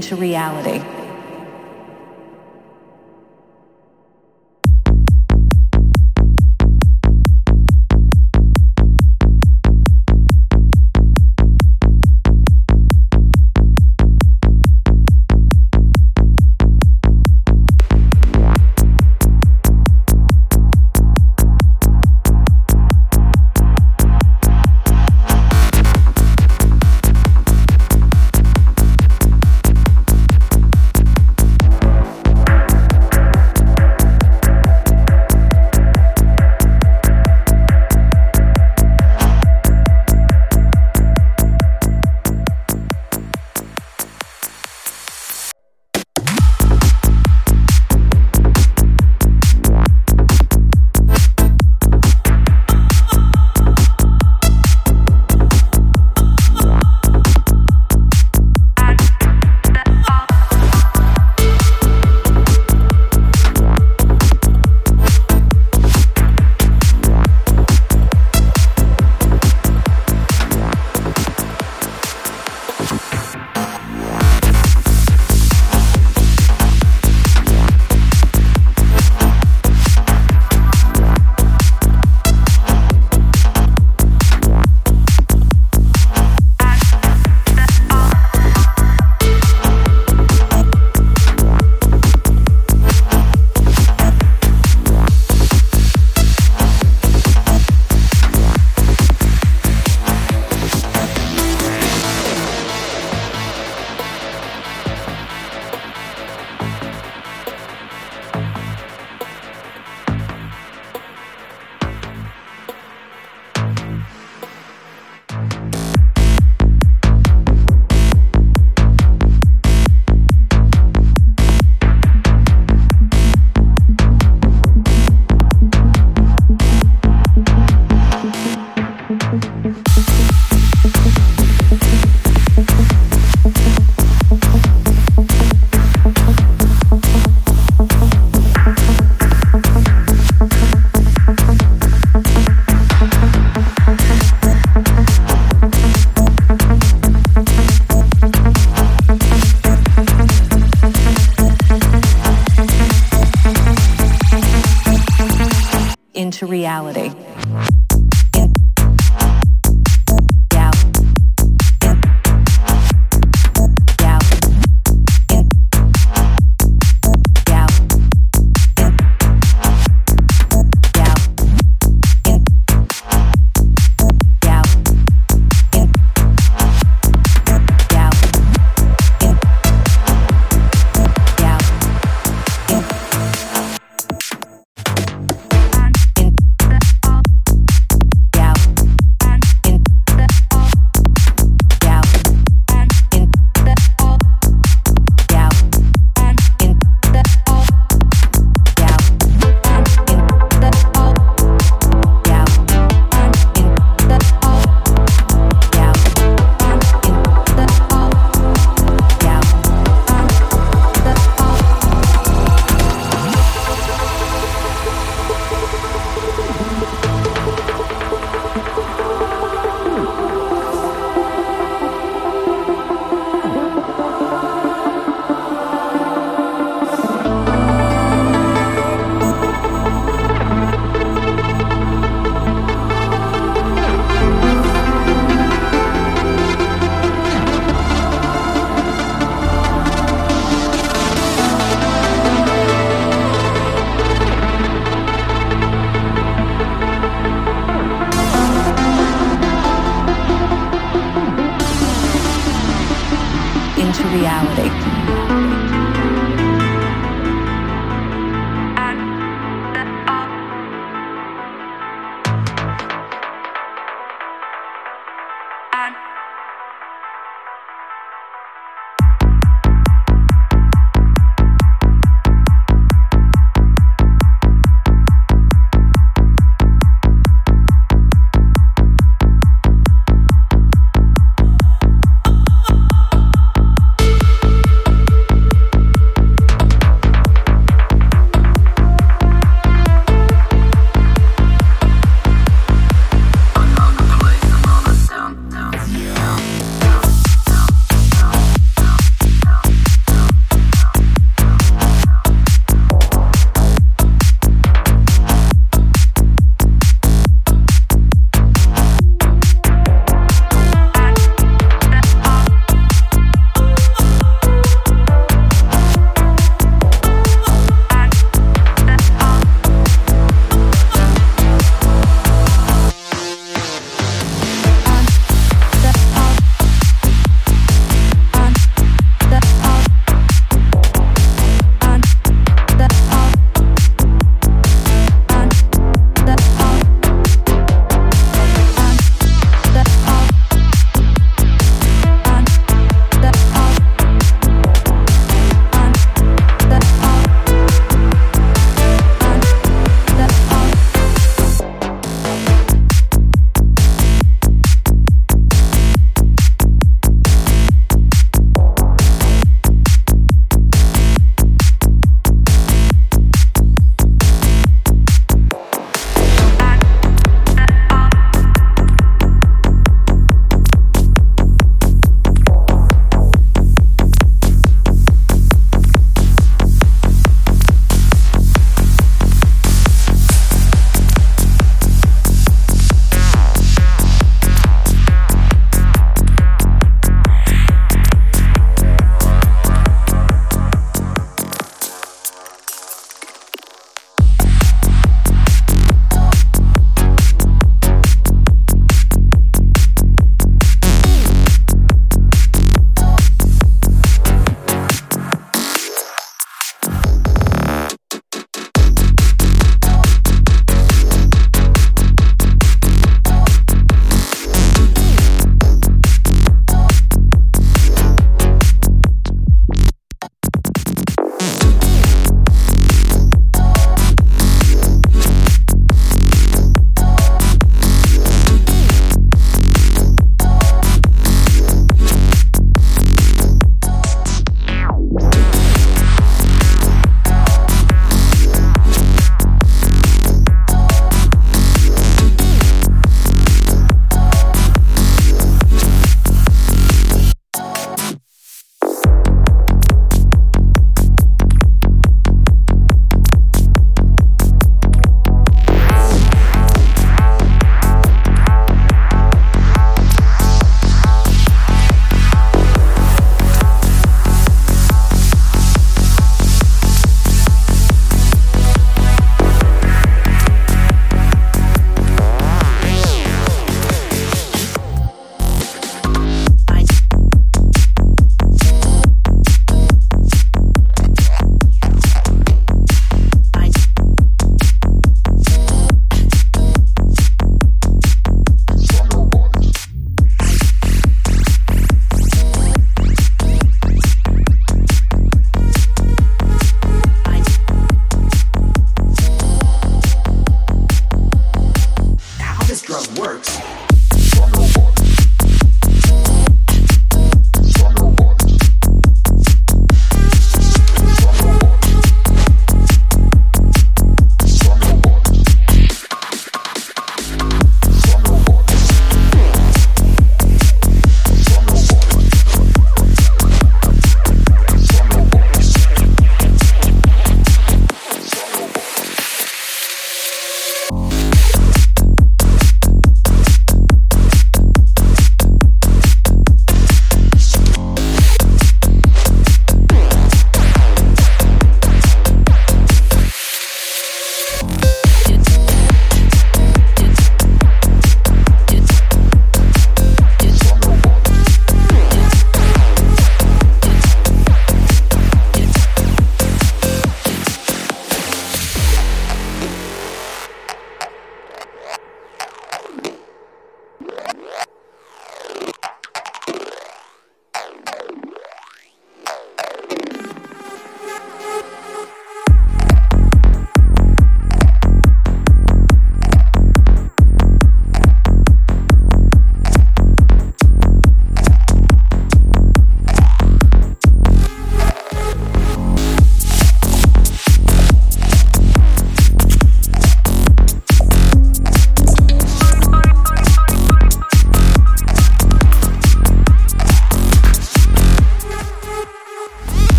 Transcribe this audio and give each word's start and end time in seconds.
into 0.00 0.16
reality. 0.16 0.89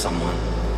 Someone. 0.00 0.69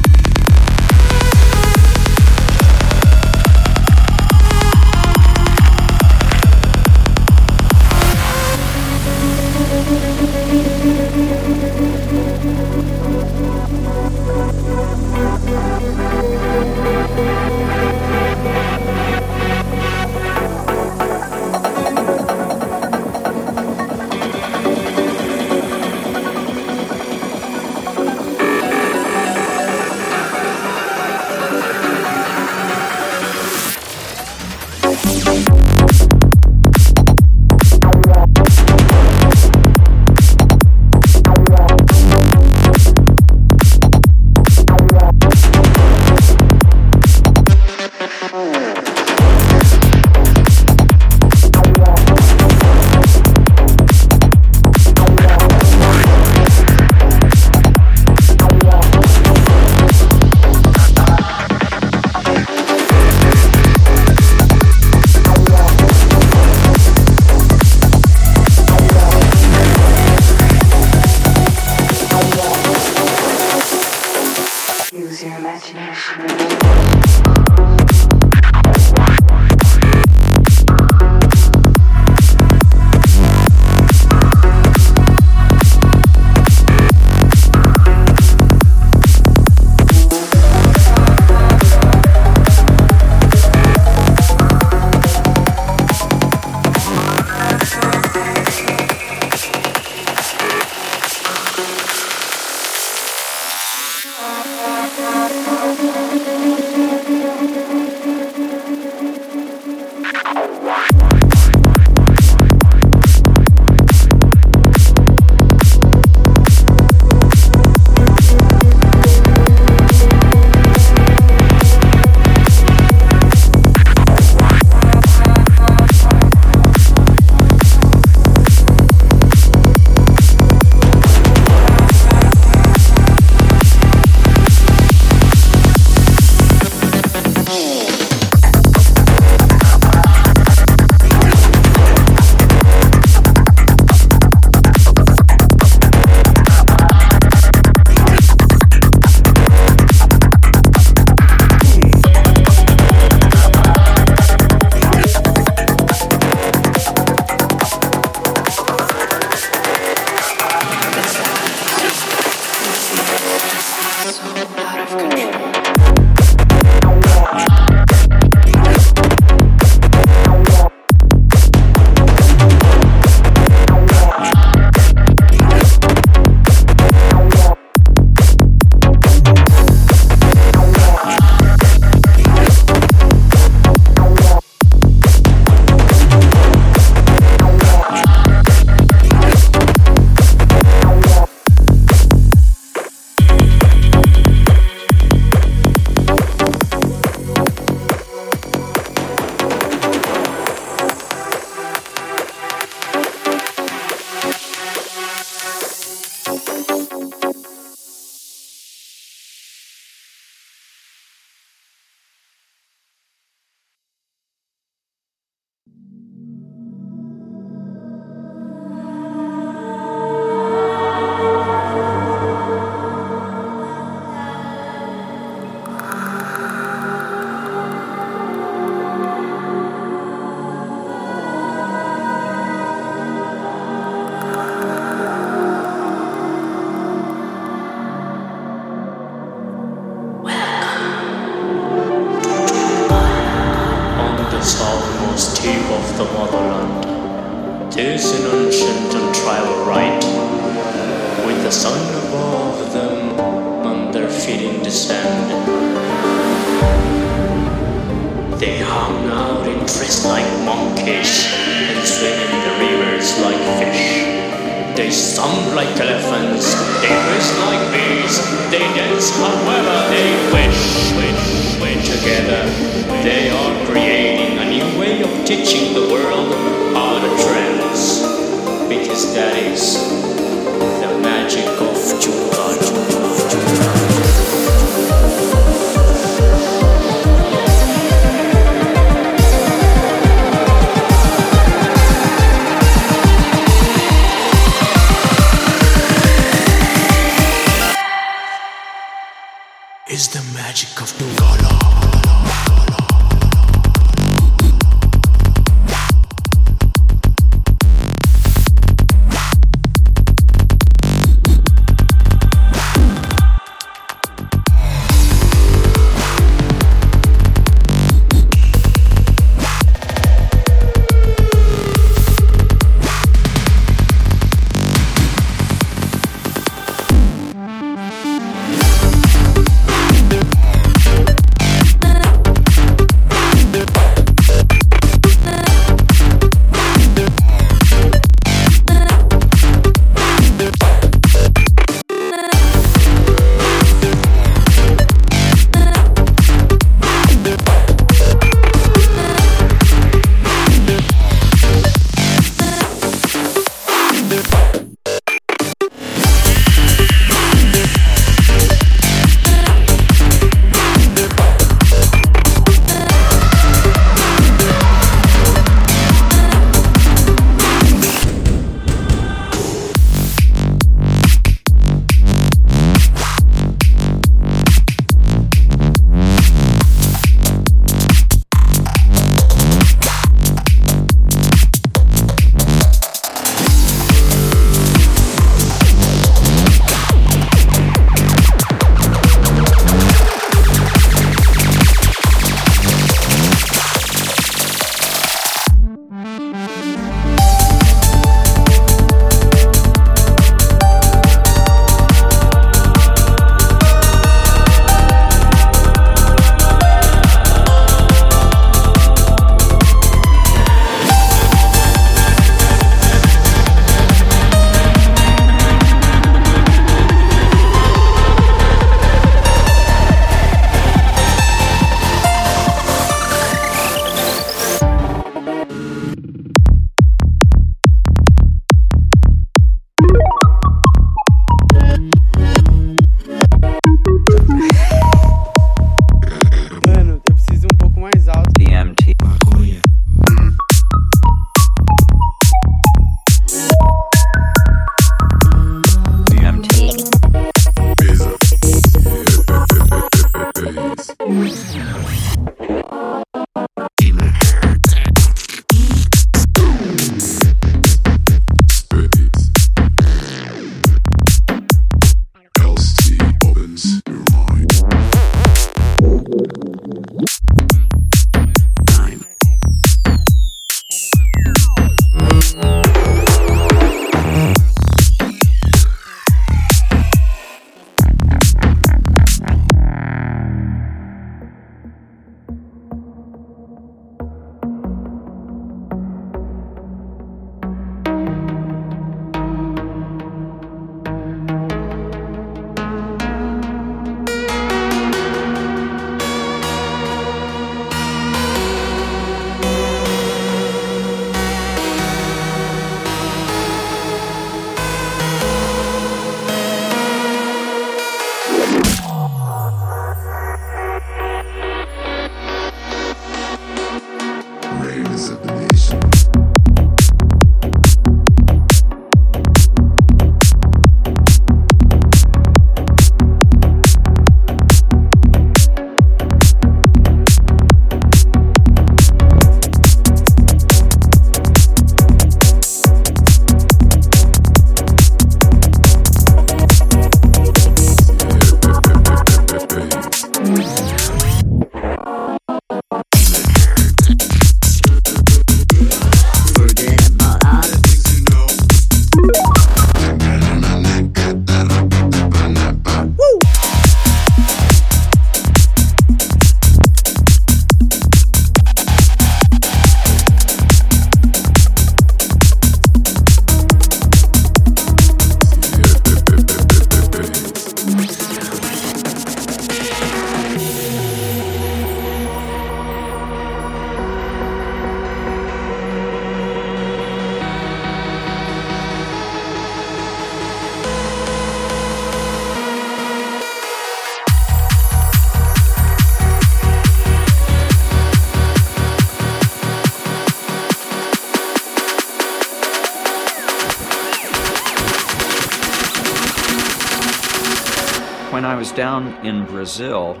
Down 598.54 598.94
in 599.06 599.24
Brazil, 599.26 600.00